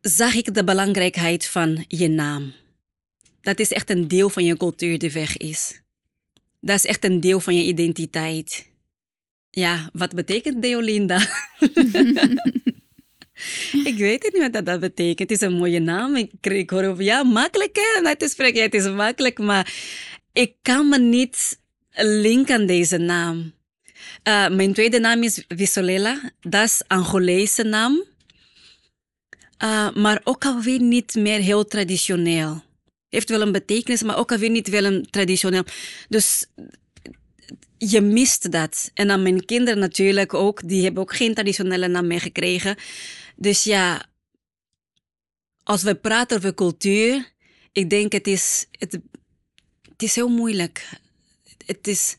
zag 0.00 0.34
ik 0.34 0.54
de 0.54 0.64
belangrijkheid 0.64 1.46
van 1.46 1.84
je 1.88 2.08
naam. 2.08 2.52
Dat 3.40 3.58
is 3.58 3.72
echt 3.72 3.90
een 3.90 4.08
deel 4.08 4.28
van 4.28 4.44
je 4.44 4.56
cultuur 4.56 4.98
die 4.98 5.10
weg 5.10 5.36
is. 5.36 5.80
Dat 6.60 6.76
is 6.76 6.84
echt 6.84 7.04
een 7.04 7.20
deel 7.20 7.40
van 7.40 7.56
je 7.56 7.64
identiteit. 7.64 8.66
Ja, 9.50 9.90
wat 9.92 10.14
betekent 10.14 10.62
Deolinda? 10.62 11.16
ik 13.90 13.94
weet 13.96 14.22
het 14.22 14.32
niet 14.32 14.52
wat 14.52 14.66
dat 14.66 14.80
betekent. 14.80 15.30
Het 15.30 15.30
is 15.30 15.46
een 15.46 15.56
mooie 15.56 15.80
naam. 15.80 16.28
Ik, 16.40 16.70
hoor 16.70 16.84
over, 16.84 17.04
ja, 17.04 17.22
makkelijk 17.22 17.76
hè. 17.76 18.00
Ja, 18.02 18.62
het 18.62 18.74
is 18.74 18.88
makkelijk, 18.88 19.38
maar 19.38 19.72
ik 20.34 20.54
kan 20.62 20.88
me 20.88 20.98
niet 20.98 21.58
linken 21.94 22.54
aan 22.54 22.66
deze 22.66 22.98
naam. 22.98 23.52
Uh, 24.28 24.48
mijn 24.48 24.72
tweede 24.72 24.98
naam 24.98 25.22
is 25.22 25.44
Visolela. 25.48 26.32
Dat 26.40 26.64
is 26.64 26.82
Angolese 26.86 27.62
naam. 27.62 28.04
Uh, 29.62 29.94
maar 29.94 30.20
ook 30.24 30.44
alweer 30.44 30.80
niet 30.80 31.14
meer 31.14 31.40
heel 31.40 31.64
traditioneel. 31.64 32.62
Heeft 33.08 33.28
wel 33.28 33.40
een 33.40 33.52
betekenis, 33.52 34.02
maar 34.02 34.18
ook 34.18 34.32
alweer 34.32 34.50
niet 34.50 34.68
wel 34.68 34.84
een 34.84 35.06
traditioneel. 35.10 35.64
Dus 36.08 36.46
je 37.78 38.00
mist 38.00 38.50
dat. 38.52 38.90
En 38.94 39.08
dan 39.08 39.22
mijn 39.22 39.44
kinderen 39.44 39.78
natuurlijk 39.78 40.34
ook. 40.34 40.68
Die 40.68 40.82
hebben 40.82 41.02
ook 41.02 41.14
geen 41.14 41.34
traditionele 41.34 41.88
naam 41.88 42.06
meer 42.06 42.20
gekregen. 42.20 42.76
Dus 43.36 43.64
ja, 43.64 44.06
als 45.62 45.82
we 45.82 45.94
praten 45.94 46.36
over 46.36 46.54
cultuur, 46.54 47.32
ik 47.72 47.90
denk 47.90 48.12
het 48.12 48.26
is, 48.26 48.66
het, 48.70 48.98
het 49.94 50.02
is 50.02 50.14
heel 50.14 50.28
moeilijk. 50.28 50.88
Het 51.66 51.86
is, 51.86 52.16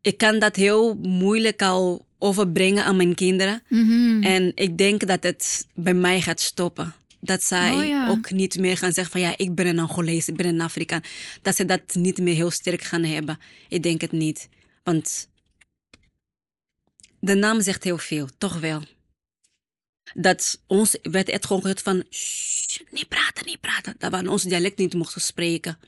ik 0.00 0.18
kan 0.18 0.38
dat 0.38 0.56
heel 0.56 0.94
moeilijk 0.94 1.62
al 1.62 2.06
overbrengen 2.18 2.84
aan 2.84 2.96
mijn 2.96 3.14
kinderen. 3.14 3.62
Mhm. 3.68 4.22
En 4.22 4.52
ik 4.54 4.78
denk 4.78 5.06
dat 5.06 5.22
het 5.22 5.66
bij 5.74 5.94
mij 5.94 6.20
gaat 6.20 6.40
stoppen. 6.40 6.94
Dat 7.20 7.42
zij 7.42 7.72
Oh, 7.72 8.08
ook 8.10 8.30
niet 8.30 8.58
meer 8.58 8.76
gaan 8.76 8.92
zeggen 8.92 9.12
van 9.12 9.20
ja, 9.20 9.34
ik 9.36 9.54
ben 9.54 9.66
een 9.66 9.78
Angolees, 9.78 10.28
ik 10.28 10.36
ben 10.36 10.46
een 10.46 10.60
Afrikaan. 10.60 11.02
Dat 11.42 11.56
ze 11.56 11.64
dat 11.64 11.94
niet 11.94 12.18
meer 12.18 12.34
heel 12.34 12.50
sterk 12.50 12.82
gaan 12.82 13.04
hebben. 13.04 13.38
Ik 13.68 13.82
denk 13.82 14.00
het 14.00 14.12
niet. 14.12 14.48
Want 14.82 15.28
de 17.18 17.34
naam 17.34 17.60
zegt 17.62 17.84
heel 17.84 17.98
veel, 17.98 18.28
toch 18.38 18.60
wel. 18.60 18.82
Dat 20.14 20.60
ons 20.66 20.96
werd 21.02 21.28
echt 21.28 21.46
gewoon 21.46 21.62
gezegd 21.62 21.82
van, 21.82 22.04
niet 22.90 23.08
praten, 23.08 23.46
niet 23.46 23.60
praten. 23.60 23.94
Dat 23.98 24.10
we 24.10 24.30
ons 24.30 24.42
dialect 24.42 24.78
niet 24.78 24.94
mochten 24.94 25.20
spreken. 25.20 25.78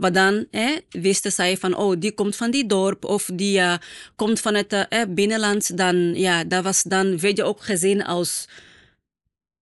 Maar 0.00 0.12
dan 0.12 0.46
wisten 0.90 1.32
zij 1.32 1.56
van, 1.56 1.76
oh, 1.76 1.96
die 1.98 2.12
komt 2.12 2.36
van 2.36 2.50
die 2.50 2.66
dorp 2.66 3.04
of 3.04 3.30
die 3.34 3.58
uh, 3.58 3.76
komt 4.16 4.40
van 4.40 4.54
het 4.54 4.72
uh, 4.72 5.02
binnenland. 5.08 5.76
Dan, 5.76 6.14
ja, 6.14 6.44
dat 6.44 6.64
was 6.64 6.82
dan, 6.82 7.18
werd 7.18 7.36
je 7.36 7.44
ook 7.44 7.62
gezien 7.62 8.04
als 8.04 8.48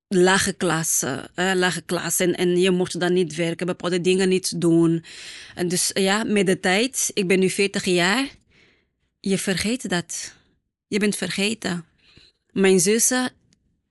lage 0.09 0.53
klasse. 0.53 1.31
Lage 1.35 1.81
klasse. 1.81 2.25
En, 2.25 2.35
en 2.35 2.61
je 2.61 2.71
mocht 2.71 3.01
dan 3.01 3.13
niet 3.13 3.35
werken, 3.35 3.67
bepaalde 3.67 4.01
dingen 4.01 4.29
niet 4.29 4.61
doen. 4.61 5.05
En 5.55 5.69
dus 5.69 5.91
ja, 5.95 6.25
met 6.25 6.47
de 6.47 6.61
tijd, 6.61 7.11
ik 7.15 7.27
ben 7.27 7.39
nu 7.39 7.51
40 7.51 7.85
jaar, 7.85 8.27
je 9.21 9.39
vergeet 9.39 9.89
dat. 9.89 10.35
Je 10.89 10.99
bent 10.99 11.17
vergeten. 11.17 11.85
Mijn 12.53 12.81
zussen 12.81 13.33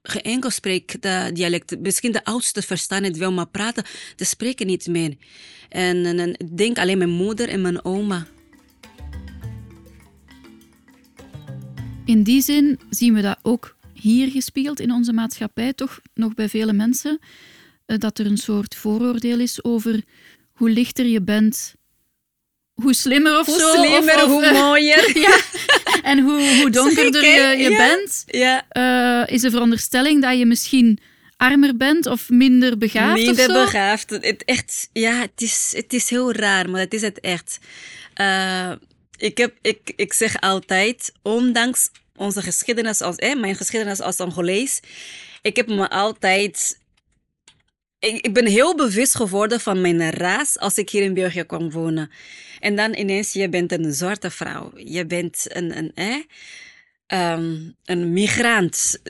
geen 0.09 0.21
enkel 0.21 0.49
spreekt 0.49 1.01
dialect. 1.33 1.79
Misschien 1.79 2.11
de 2.11 2.23
oudste 2.23 2.61
verstaan 2.61 3.03
het 3.03 3.17
wel, 3.17 3.31
maar 3.31 3.47
praten, 3.47 3.83
ze 4.15 4.25
spreken 4.25 4.67
niet 4.67 4.87
meer. 4.87 5.15
En, 5.69 6.33
ik 6.37 6.57
denk 6.57 6.77
alleen 6.77 6.97
mijn 6.97 7.09
moeder 7.09 7.49
en 7.49 7.61
mijn 7.61 7.85
oma. 7.85 8.27
In 12.05 12.23
die 12.23 12.41
zin 12.41 12.79
zien 12.89 13.13
we 13.13 13.21
dat 13.21 13.39
ook 13.41 13.77
hier 13.93 14.31
gespiegeld 14.31 14.79
in 14.79 14.91
onze 14.91 15.13
maatschappij, 15.13 15.73
toch 15.73 15.99
nog 16.13 16.33
bij 16.33 16.49
vele 16.49 16.73
mensen, 16.73 17.19
eh, 17.85 17.97
dat 17.97 18.19
er 18.19 18.25
een 18.25 18.37
soort 18.37 18.75
vooroordeel 18.75 19.39
is 19.39 19.63
over 19.63 20.03
hoe 20.51 20.69
lichter 20.69 21.05
je 21.05 21.21
bent, 21.21 21.75
hoe 22.81 22.93
slimmer 22.93 23.39
of 23.39 23.45
hoe 23.45 23.59
zo. 23.59 23.73
Slimmer, 23.73 24.15
of, 24.15 24.23
of, 24.23 24.29
hoe 24.29 24.51
mooier. 24.51 25.17
ja, 25.27 25.39
en 26.03 26.19
hoe, 26.19 26.59
hoe 26.61 26.69
donkerder 26.69 27.23
je, 27.25 27.63
je 27.63 27.69
ja. 27.69 27.77
bent, 27.77 28.23
ja. 28.27 28.65
uh, 29.25 29.33
is 29.33 29.41
de 29.41 29.49
veronderstelling 29.49 30.21
dat 30.21 30.37
je 30.37 30.45
misschien 30.45 30.99
armer 31.37 31.77
bent 31.77 32.05
of 32.05 32.29
minder 32.29 32.77
begaafd 32.77 33.23
Minder 33.23 33.49
of 33.49 33.55
zo? 33.55 33.63
begaafd. 33.63 34.09
Het, 34.09 34.43
echt, 34.45 34.89
ja, 34.93 35.19
het 35.19 35.41
is, 35.41 35.73
het 35.75 35.93
is 35.93 36.09
heel 36.09 36.31
raar, 36.31 36.69
maar 36.69 36.79
het 36.79 36.93
is 36.93 37.01
het 37.01 37.19
echt. 37.19 37.59
Uh, 38.21 38.71
ik, 39.17 39.37
heb, 39.37 39.55
ik, 39.61 39.93
ik 39.95 40.13
zeg 40.13 40.41
altijd, 40.41 41.11
ondanks 41.21 41.89
onze 42.15 42.41
geschiedenis 42.41 43.01
als, 43.01 43.15
eh, 43.15 43.35
mijn 43.35 43.55
geschiedenis 43.55 43.99
als 43.99 44.17
Angolees, 44.17 44.79
ik 45.41 45.55
heb 45.55 45.67
me 45.67 45.89
altijd 45.89 46.79
ik, 48.07 48.33
ben 48.33 48.45
heel 48.45 48.75
bewust 48.75 49.15
geworden 49.15 49.59
van 49.59 49.81
mijn 49.81 50.09
raas 50.09 50.57
als 50.57 50.77
ik 50.77 50.89
hier 50.89 51.03
in 51.03 51.13
België 51.13 51.43
kwam 51.43 51.71
wonen. 51.71 52.11
En 52.59 52.75
dan 52.75 52.95
ineens, 52.95 53.33
je 53.33 53.49
bent 53.49 53.71
een 53.71 53.93
zwarte 53.93 54.31
vrouw. 54.31 54.71
Je 54.75 55.05
bent 55.05 55.45
een, 55.47 55.77
een, 55.77 55.91
eh, 55.93 57.31
um, 57.31 57.75
een 57.85 58.13
migrant. 58.13 59.01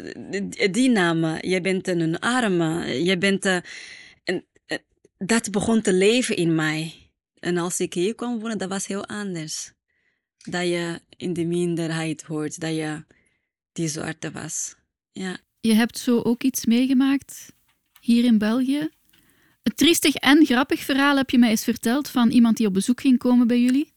Die 0.72 0.90
namen. 0.90 1.50
Je 1.50 1.62
bent 1.62 1.88
een 1.88 2.20
arme. 2.20 3.04
Je 3.04 3.18
bent... 3.18 3.46
Uh, 3.46 3.58
en, 4.24 4.46
uh, 4.68 4.78
dat 5.18 5.52
begon 5.52 5.82
te 5.82 5.94
leven 5.94 6.36
in 6.36 6.56
mij. 6.56 6.94
En 7.40 7.58
als 7.58 7.80
ik 7.80 7.94
hier 7.94 8.16
kwam 8.16 8.40
wonen, 8.40 8.58
dat 8.58 8.70
was 8.70 8.88
heel 8.88 9.06
anders. 9.06 9.72
Dat 10.38 10.68
je 10.68 11.00
in 11.18 11.34
de 11.34 11.46
minderheid 11.46 12.24
hoort. 12.24 12.60
Dat 12.60 12.76
je 12.76 13.04
die 13.72 13.88
zwarte 13.88 14.32
was. 14.32 14.76
Ja. 15.12 15.38
Je 15.60 15.74
hebt 15.74 15.98
zo 15.98 16.22
ook 16.22 16.44
iets 16.44 16.66
meegemaakt 16.66 17.56
hier 18.08 18.24
in 18.24 18.38
België. 18.38 18.90
Een 19.64 19.76
triestig 19.76 20.16
en 20.16 20.46
grappig 20.46 20.80
verhaal 20.80 21.18
heb 21.18 21.30
je 21.30 21.38
mij 21.38 21.50
eens 21.50 21.64
verteld 21.64 22.10
van 22.10 22.30
iemand 22.30 22.58
die 22.58 22.68
op 22.68 22.74
bezoek 22.74 23.02
ging 23.02 23.18
komen 23.18 23.48
bij 23.48 23.60
jullie. 23.60 23.96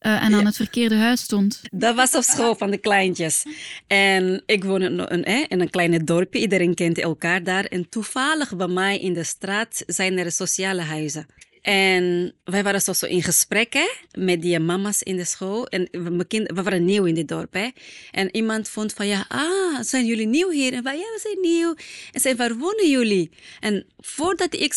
Uh, 0.00 0.24
en 0.24 0.34
aan 0.34 0.46
het 0.46 0.56
verkeerde 0.56 0.94
huis 0.94 1.20
stond. 1.20 1.60
Dat 1.70 1.94
was 1.94 2.14
op 2.14 2.22
school 2.22 2.54
van 2.54 2.70
de 2.70 2.78
kleintjes. 2.78 3.44
En 3.86 4.42
ik 4.46 4.64
woon 4.64 4.82
in 4.82 4.98
een, 4.98 5.24
eh, 5.24 5.44
in 5.48 5.60
een 5.60 5.70
kleine 5.70 6.04
dorpje. 6.04 6.40
Iedereen 6.40 6.74
kent 6.74 6.98
elkaar 6.98 7.42
daar. 7.42 7.64
En 7.64 7.88
toevallig 7.88 8.56
bij 8.56 8.68
mij 8.68 8.98
in 8.98 9.12
de 9.12 9.24
straat 9.24 9.82
zijn 9.86 10.18
er 10.18 10.32
sociale 10.32 10.82
huizen. 10.82 11.26
En 11.62 12.34
wij 12.44 12.62
waren 12.62 12.80
zo, 12.80 12.92
zo 12.92 13.06
in 13.06 13.22
gesprek 13.22 13.72
hè, 13.72 13.88
met 14.18 14.42
die 14.42 14.58
mama's 14.58 15.02
in 15.02 15.16
de 15.16 15.24
school. 15.24 15.66
En 15.66 15.88
we, 15.90 16.24
kind, 16.24 16.50
waren 16.54 16.84
nieuw 16.84 17.04
in 17.04 17.14
dit 17.14 17.28
dorp. 17.28 17.52
Hè. 17.52 17.68
En 18.10 18.36
iemand 18.36 18.68
vond 18.68 18.92
van, 18.92 19.06
ja, 19.06 19.24
ah, 19.28 19.80
zijn 19.80 20.06
jullie 20.06 20.26
nieuw 20.26 20.50
hier? 20.50 20.72
En 20.72 20.82
wij, 20.82 20.96
ja, 20.96 21.02
we 21.02 21.18
zijn 21.22 21.40
nieuw. 21.40 21.74
En 22.12 22.20
zei, 22.20 22.34
waar 22.34 22.56
wonen 22.56 22.88
jullie? 22.88 23.30
En 23.60 23.86
voordat 23.98 24.54
ik, 24.54 24.74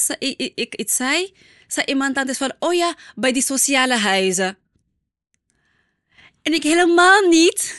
ik 0.55 0.75
iets 0.75 0.95
zei, 0.95 1.33
zei 1.67 1.85
iemand 1.85 2.17
anders 2.17 2.37
van, 2.37 2.53
oh 2.59 2.73
ja, 2.73 2.95
bij 3.15 3.33
die 3.33 3.43
sociale 3.43 3.97
huizen. 3.97 4.57
En 6.41 6.53
ik 6.53 6.63
helemaal 6.63 7.27
niet. 7.27 7.75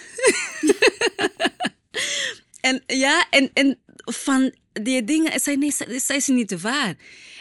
en 2.61 2.83
ja, 2.87 3.27
en, 3.31 3.51
en 3.53 3.79
van 4.05 4.55
die 4.73 5.05
dingen, 5.05 5.41
zei 5.41 5.57
nee, 5.57 5.73
zij, 5.73 5.99
zij 5.99 6.17
is 6.17 6.27
niet 6.27 6.61
waar. 6.61 6.95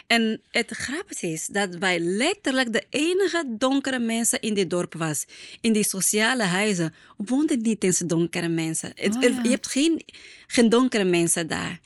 En 0.06 0.40
het 0.50 0.70
grappige 0.70 1.26
is 1.26 1.46
dat 1.46 1.74
wij 1.74 1.98
letterlijk 1.98 2.72
de 2.72 2.84
enige 2.90 3.44
donkere 3.48 3.98
mensen 3.98 4.40
in 4.40 4.54
dit 4.54 4.70
dorp 4.70 4.94
was. 4.94 5.24
In 5.60 5.72
die 5.72 5.84
sociale 5.84 6.42
huizen 6.42 6.94
woonden 7.16 7.62
niet 7.62 7.84
eens 7.84 7.98
donkere 7.98 8.48
mensen. 8.48 8.90
Oh, 8.90 9.22
ja. 9.22 9.40
Je 9.42 9.48
hebt 9.48 9.66
geen, 9.66 10.02
geen 10.46 10.68
donkere 10.68 11.04
mensen 11.04 11.46
daar. 11.46 11.80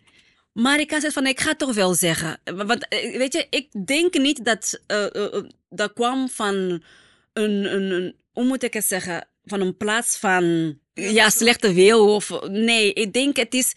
Maar 0.52 0.80
ik 0.80 0.90
had 0.90 1.00
zoiets 1.00 1.18
van, 1.18 1.26
ik 1.26 1.40
ga 1.40 1.54
toch 1.54 1.74
wel 1.74 1.94
zeggen. 1.94 2.40
Want 2.44 2.88
eh, 2.88 3.16
weet 3.16 3.32
je, 3.32 3.46
ik 3.50 3.86
denk 3.86 4.18
niet 4.18 4.44
dat 4.44 4.80
eh, 4.86 5.14
eh, 5.14 5.44
dat 5.68 5.92
kwam 5.92 6.28
van 6.28 6.54
een, 7.32 7.74
een, 7.74 7.92
een, 7.92 8.14
hoe 8.32 8.44
moet 8.44 8.62
ik 8.62 8.74
het 8.74 8.84
zeggen, 8.84 9.28
van 9.44 9.60
een 9.60 9.76
plaats 9.76 10.16
van, 10.16 10.78
ja, 10.94 11.30
slechte 11.30 11.72
wil 11.72 12.14
of, 12.14 12.40
nee, 12.48 12.92
ik 12.92 13.12
denk 13.12 13.36
het 13.36 13.54
is, 13.54 13.74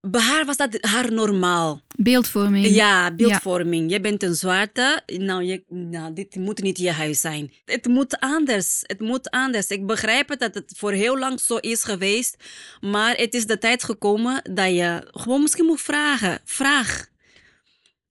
bij 0.00 0.20
haar 0.20 0.44
was 0.44 0.56
dat 0.56 0.78
haar 0.80 1.12
normaal. 1.12 1.80
Beeldvorming. 1.96 2.66
Ja, 2.66 3.14
beeldvorming. 3.14 3.90
Je 3.90 4.00
bent 4.00 4.22
een 4.22 4.34
zwarte, 4.34 5.02
nou, 5.06 5.44
je, 5.44 5.62
nou, 5.68 6.12
dit 6.12 6.34
moet 6.34 6.62
niet 6.62 6.78
je 6.78 6.90
huis 6.90 7.20
zijn. 7.20 7.52
Het 7.64 7.86
moet 7.86 8.20
anders, 8.20 8.80
het 8.82 9.00
moet 9.00 9.30
anders. 9.30 9.66
Ik 9.66 9.86
begrijp 9.86 10.28
het 10.28 10.40
dat 10.40 10.54
het 10.54 10.74
voor 10.76 10.92
heel 10.92 11.18
lang 11.18 11.40
zo 11.40 11.56
is 11.56 11.84
geweest, 11.84 12.36
maar 12.80 13.16
het 13.16 13.34
is 13.34 13.46
de 13.46 13.58
tijd 13.58 13.84
gekomen 13.84 14.42
dat 14.52 14.74
je 14.74 15.08
gewoon 15.10 15.42
misschien 15.42 15.66
moet 15.66 15.80
vragen. 15.80 16.40
Vraag. 16.44 17.08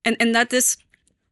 En, 0.01 0.15
en 0.15 0.31
dat 0.31 0.53
is 0.53 0.77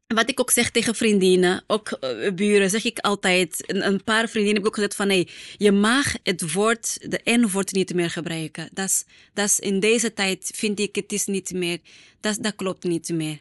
wat 0.08 0.30
ik 0.30 0.40
ook 0.40 0.52
zeg 0.52 0.72
tegen 0.72 0.96
vriendinnen, 0.96 1.64
ook 1.68 1.92
eh, 1.92 2.34
buren, 2.34 2.70
zeg 2.70 2.84
ik 2.84 3.00
altijd. 3.00 3.64
Een, 3.72 3.86
een 3.86 4.04
paar 4.04 4.30
vriendinnen 4.30 4.54
heb 4.54 4.62
ik 4.62 4.68
ook 4.68 4.76
gezegd 4.76 4.96
van 4.96 5.08
nee, 5.08 5.30
je 5.58 5.72
mag 5.72 6.14
het 6.24 6.54
woord, 6.54 7.12
de 7.12 7.22
N-woord 7.24 7.72
niet 7.72 7.94
meer 7.94 8.10
gebruiken. 8.10 8.70
Dat 8.74 8.86
is, 8.86 9.06
dat 9.34 9.46
is 9.46 9.60
in 9.60 9.80
deze 9.80 10.14
tijd 10.14 10.52
vind 10.56 10.80
ik 10.80 10.96
het 10.96 11.12
is 11.12 11.26
niet 11.26 11.52
meer, 11.52 11.80
dat, 12.20 12.38
dat 12.42 12.56
klopt 12.56 12.84
niet 12.84 13.10
meer. 13.10 13.40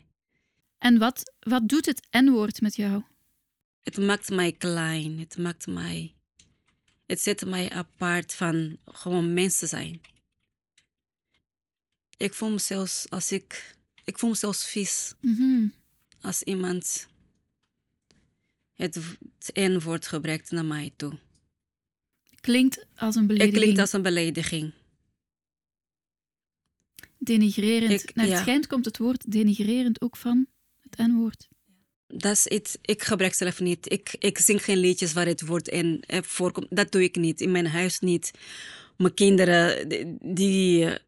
En 0.78 0.98
wat, 0.98 1.32
wat 1.40 1.68
doet 1.68 1.86
het 1.86 2.06
N-woord 2.10 2.60
met 2.60 2.76
jou? 2.76 3.02
Het 3.82 3.96
maakt 3.96 4.30
mij 4.30 4.52
klein, 4.52 5.18
het 5.18 5.38
maakt 5.38 5.66
mij, 5.66 6.14
het 7.06 7.20
zet 7.20 7.44
mij 7.44 7.70
apart 7.70 8.34
van 8.34 8.78
gewoon 8.84 9.34
mensen 9.34 9.68
zijn. 9.68 10.00
Ik 12.16 12.34
voel 12.34 12.50
me 12.50 12.58
zelfs 12.58 13.06
als 13.08 13.32
ik, 13.32 13.74
ik 14.04 14.18
voel 14.18 14.30
me 14.30 14.36
zelfs 14.36 14.66
vies 14.66 15.14
Mhm. 15.20 15.66
Als 16.26 16.42
iemand 16.42 17.06
het, 18.74 18.94
het 18.94 19.50
N-woord 19.54 20.06
gebruikt 20.06 20.50
naar 20.50 20.64
mij 20.64 20.92
toe. 20.96 21.18
Klinkt 22.40 22.86
als 22.96 23.14
een 23.14 23.20
Het 23.20 23.28
belediging. 23.28 23.62
klinkt 23.62 23.80
als 23.80 23.92
een 23.92 24.02
belediging. 24.02 24.72
Denigrerend. 27.18 28.02
Ik- 28.02 28.14
Naar 28.14 28.24
het 28.24 28.34
ja. 28.34 28.40
schijnt 28.40 28.66
komt 28.66 28.84
het 28.84 28.98
woord 28.98 29.30
denigrerend 29.32 30.00
ook 30.00 30.16
van 30.16 30.46
het 30.80 30.98
N-woord. 30.98 31.48
Dat 32.06 32.32
is 32.32 32.46
iets, 32.46 32.76
ik 32.82 33.02
gebruik 33.02 33.34
zelf 33.34 33.60
niet. 33.60 33.92
Ik, 33.92 34.16
ik 34.18 34.38
zing 34.38 34.64
geen 34.64 34.78
liedjes 34.78 35.12
waar 35.12 35.26
het 35.26 35.46
woord 35.46 35.68
in 35.68 36.02
eh, 36.06 36.22
voorkomt. 36.22 36.66
Dat 36.76 36.92
doe 36.92 37.02
ik 37.02 37.16
niet. 37.16 37.40
In 37.40 37.50
mijn 37.50 37.66
huis 37.66 37.98
niet. 38.00 38.30
Mijn 38.96 39.14
kinderen, 39.14 39.88
die, 39.88 40.16
die, 40.34 40.84
eh, 40.84 40.98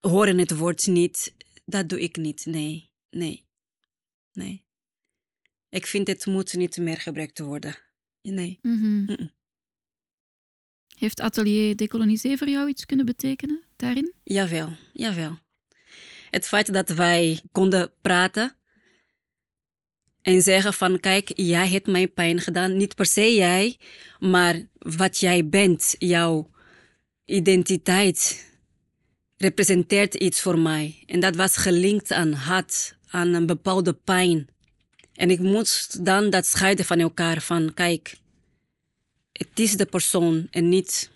horen 0.00 0.38
het 0.38 0.56
woord 0.56 0.86
niet. 0.86 1.34
Dat 1.64 1.88
doe 1.88 2.00
ik 2.00 2.16
niet. 2.16 2.46
Nee, 2.46 2.90
nee, 3.10 3.43
nee. 4.34 4.64
Ik 5.68 5.86
vind 5.86 6.06
het 6.06 6.26
moet 6.26 6.54
niet 6.54 6.76
meer 6.76 6.96
gebruikt 6.96 7.38
worden. 7.38 7.76
Nee. 8.22 8.58
Mhm. 8.62 9.26
Heeft 10.98 11.20
Atelier 11.20 11.76
Decolonisé 11.76 12.36
voor 12.36 12.48
jou 12.48 12.68
iets 12.68 12.86
kunnen 12.86 13.06
betekenen 13.06 13.62
daarin? 13.76 14.12
Jawel, 14.24 14.76
jawel. 14.92 15.38
Het 16.30 16.46
feit 16.46 16.72
dat 16.72 16.88
wij 16.88 17.40
konden 17.52 17.92
praten 18.00 18.56
en 20.22 20.42
zeggen 20.42 20.74
van 20.74 21.00
kijk, 21.00 21.30
jij 21.34 21.68
hebt 21.68 21.86
mij 21.86 22.08
pijn 22.08 22.40
gedaan. 22.40 22.76
Niet 22.76 22.94
per 22.94 23.06
se 23.06 23.34
jij, 23.34 23.78
maar 24.18 24.68
wat 24.78 25.18
jij 25.18 25.48
bent, 25.48 25.94
jouw 25.98 26.50
identiteit 27.24 28.48
representeert 29.36 30.14
iets 30.14 30.40
voor 30.40 30.58
mij. 30.58 31.02
En 31.06 31.20
dat 31.20 31.36
was 31.36 31.56
gelinkt 31.56 32.12
aan 32.12 32.32
haat, 32.32 32.93
aan 33.14 33.34
een 33.34 33.46
bepaalde 33.46 33.92
pijn. 33.92 34.48
En 35.14 35.30
ik 35.30 35.38
moest 35.40 36.04
dan 36.04 36.30
dat 36.30 36.46
scheiden 36.46 36.84
van 36.84 36.98
elkaar 37.00 37.40
van 37.42 37.74
kijk, 37.74 38.16
het 39.32 39.58
is 39.58 39.76
de 39.76 39.86
persoon 39.86 40.46
en 40.50 40.68
niet, 40.68 41.10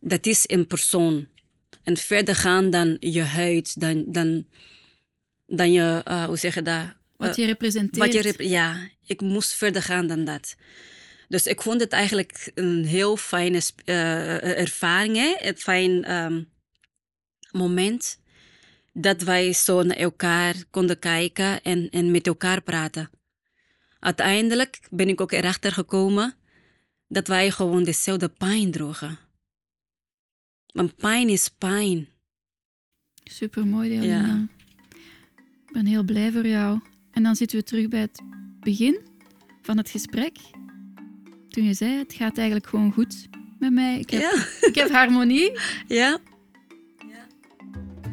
dat 0.00 0.26
is 0.26 0.44
een 0.46 0.66
persoon. 0.66 1.26
En 1.82 1.96
verder 1.96 2.34
gaan 2.34 2.70
dan 2.70 2.96
je 3.00 3.22
huid, 3.22 3.80
dan, 3.80 4.04
dan, 4.06 4.46
dan 5.46 5.72
je, 5.72 6.00
eh, 6.04 6.24
hoe 6.24 6.36
zeg 6.36 6.54
je 6.54 6.62
dat? 6.62 6.84
Wat 7.16 7.28
Eh, 7.28 7.34
je 7.34 7.44
representeert. 7.46 7.96
wat 8.04 8.12
je 8.12 8.20
rep- 8.20 8.40
ja, 8.40 8.88
ik 9.06 9.20
moest 9.20 9.52
verder 9.52 9.82
gaan 9.82 10.06
dan 10.06 10.24
dat. 10.24 10.56
Dus 11.28 11.46
ik 11.46 11.62
vond 11.62 11.80
het 11.80 11.92
eigenlijk 11.92 12.50
een 12.54 12.84
heel 12.84 13.16
fijne 13.16 13.60
eh, 13.84 14.58
ervaring, 14.58 15.16
hè? 15.16 15.34
een 15.48 15.56
fijn 15.56 16.04
ehm, 16.04 16.42
moment. 17.52 18.18
Dat 18.96 19.22
wij 19.22 19.52
zo 19.52 19.82
naar 19.82 19.96
elkaar 19.96 20.54
konden 20.70 20.98
kijken 20.98 21.62
en, 21.62 21.88
en 21.90 22.10
met 22.10 22.26
elkaar 22.26 22.62
praten. 22.62 23.10
Uiteindelijk 24.00 24.80
ben 24.90 25.08
ik 25.08 25.20
ook 25.20 25.32
erachter 25.32 25.72
gekomen 25.72 26.34
dat 27.08 27.26
wij 27.26 27.50
gewoon 27.50 27.84
dezelfde 27.84 28.28
pijn 28.28 28.70
droegen. 28.70 29.18
Want 30.72 30.96
pijn 30.96 31.28
is 31.28 31.48
pijn. 31.48 32.08
Super 33.24 33.66
mooi, 33.66 33.88
Deolina. 33.88 34.46
Ik 35.66 35.72
ben 35.72 35.86
heel 35.86 36.04
blij 36.04 36.32
voor 36.32 36.46
jou. 36.46 36.80
En 37.10 37.22
dan 37.22 37.36
zitten 37.36 37.58
we 37.58 37.64
terug 37.64 37.88
bij 37.88 38.00
het 38.00 38.22
begin 38.60 39.00
van 39.62 39.76
het 39.76 39.90
gesprek. 39.90 40.36
Toen 41.48 41.64
je 41.64 41.74
zei, 41.74 41.98
het 41.98 42.12
gaat 42.14 42.36
eigenlijk 42.36 42.66
gewoon 42.68 42.92
goed 42.92 43.28
met 43.58 43.72
mij. 43.72 43.98
Ik 43.98 44.10
heb, 44.10 44.20
Ja, 44.20 44.46
ik 44.68 44.74
heb 44.74 44.90
harmonie. 44.90 45.52
ja. 45.88 46.18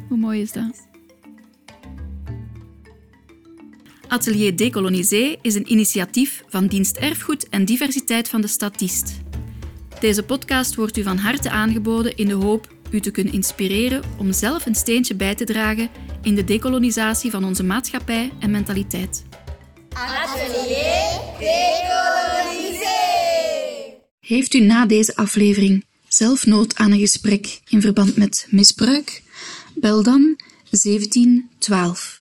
Hoe 0.08 0.18
mooi 0.18 0.40
is 0.40 0.52
dat? 0.52 0.88
Atelier 4.08 4.56
Decolonisé 4.56 5.36
is 5.42 5.54
een 5.54 5.72
initiatief 5.72 6.44
van 6.48 6.66
Dienst 6.66 6.96
Erfgoed 6.96 7.48
en 7.48 7.64
Diversiteit 7.64 8.28
van 8.28 8.40
de 8.40 8.46
Statist. 8.46 9.20
Deze 10.00 10.22
podcast 10.22 10.74
wordt 10.74 10.96
u 10.96 11.02
van 11.02 11.16
harte 11.16 11.50
aangeboden 11.50 12.16
in 12.16 12.26
de 12.26 12.34
hoop 12.34 12.74
u 12.90 13.00
te 13.00 13.10
kunnen 13.10 13.32
inspireren 13.32 14.02
om 14.18 14.32
zelf 14.32 14.66
een 14.66 14.74
steentje 14.74 15.14
bij 15.14 15.34
te 15.34 15.44
dragen 15.44 15.88
in 16.22 16.34
de 16.34 16.44
decolonisatie 16.44 17.30
van 17.30 17.44
onze 17.44 17.62
maatschappij 17.62 18.32
en 18.40 18.50
mentaliteit. 18.50 19.24
Heeft 24.20 24.54
u 24.54 24.60
na 24.60 24.86
deze 24.86 25.16
aflevering 25.16 25.84
zelf 26.08 26.46
nood 26.46 26.76
aan 26.76 26.92
een 26.92 26.98
gesprek 26.98 27.60
in 27.68 27.80
verband 27.80 28.16
met 28.16 28.46
misbruik? 28.50 29.22
Bel 29.74 30.02
dan 30.02 30.36
1712. 30.70 32.10